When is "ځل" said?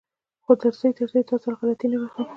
1.43-1.53